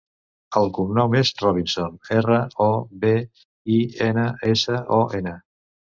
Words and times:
El 0.59 0.69
cognom 0.77 1.17
és 1.19 1.31
Robinson: 1.41 1.99
erra, 2.17 2.39
o, 2.67 2.69
be, 3.05 3.13
i, 3.77 3.77
ena, 4.07 4.25
essa, 4.55 4.81
o, 5.01 5.03
ena. 5.21 5.37